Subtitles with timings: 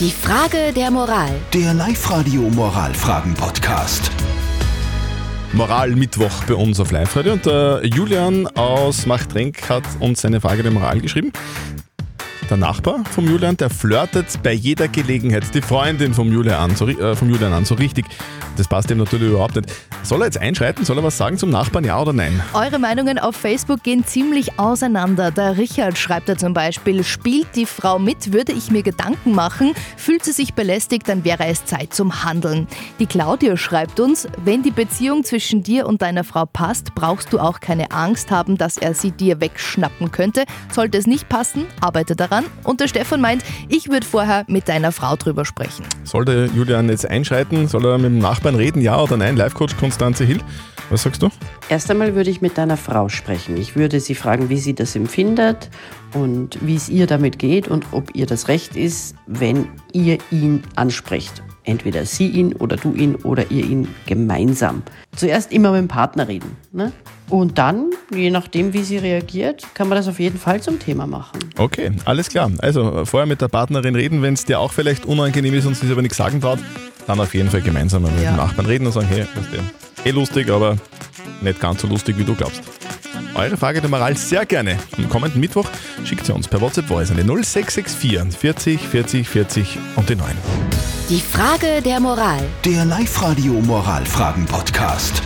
[0.00, 1.30] Die Frage der Moral.
[1.52, 4.10] Der Live-Radio Moralfragen-Podcast.
[5.52, 10.72] Moral-Mittwoch bei uns auf Live-Radio und der Julian aus Machtrenk hat uns seine Frage der
[10.72, 11.30] Moral geschrieben.
[12.50, 16.88] Der Nachbar vom Julian, der flirtet bei jeder Gelegenheit die Freundin vom Julian an, so,
[16.88, 18.06] äh, vom Julian an, so richtig.
[18.56, 19.68] Das passt ihm natürlich überhaupt nicht.
[20.04, 20.84] Soll er jetzt einschreiten?
[20.84, 22.42] Soll er was sagen zum Nachbarn, ja oder nein?
[22.52, 25.30] Eure Meinungen auf Facebook gehen ziemlich auseinander.
[25.30, 29.72] Der Richard schreibt da zum Beispiel, spielt die Frau mit, würde ich mir Gedanken machen,
[29.96, 32.68] fühlt sie sich belästigt, dann wäre es Zeit zum Handeln.
[32.98, 37.38] Die Claudia schreibt uns, wenn die Beziehung zwischen dir und deiner Frau passt, brauchst du
[37.38, 40.44] auch keine Angst haben, dass er sie dir wegschnappen könnte.
[40.70, 42.44] Sollte es nicht passen, arbeite daran.
[42.62, 45.86] Und der Stefan meint, ich würde vorher mit deiner Frau drüber sprechen.
[46.04, 47.68] Soll der Julian jetzt einschreiten?
[47.68, 49.38] Soll er mit dem Nachbarn reden, ja oder nein?
[49.38, 50.40] Live-Coach Konstanze Hill,
[50.90, 51.28] was sagst du?
[51.68, 53.56] Erst einmal würde ich mit deiner Frau sprechen.
[53.56, 55.70] Ich würde sie fragen, wie sie das empfindet
[56.14, 60.64] und wie es ihr damit geht und ob ihr das Recht ist, wenn ihr ihn
[60.74, 61.44] ansprecht.
[61.62, 64.82] Entweder sie ihn oder du ihn oder ihr ihn gemeinsam.
[65.14, 66.56] Zuerst immer mit dem Partner reden.
[66.72, 66.90] Ne?
[67.30, 71.06] Und dann, je nachdem, wie sie reagiert, kann man das auf jeden Fall zum Thema
[71.06, 71.38] machen.
[71.56, 72.50] Okay, alles klar.
[72.58, 75.82] Also vorher mit der Partnerin reden, wenn es dir auch vielleicht unangenehm ist und sie
[75.82, 76.58] sich aber nichts sagen traut,
[77.06, 78.32] dann auf jeden Fall gemeinsam mit Ja.
[78.32, 80.76] dem Nachbarn reden und sagen, hey, weißt du, eh lustig, aber
[81.40, 82.62] nicht ganz so lustig, wie du glaubst.
[83.34, 84.78] Eure Frage der Moral sehr gerne.
[84.96, 85.66] Am kommenden Mittwoch
[86.04, 90.28] schickt sie uns per WhatsApp Voice an die 0664 40 40 40 und die 9.
[91.10, 92.42] Die Frage der Moral.
[92.64, 95.22] Der Live-Radio Moralfragen-Podcast.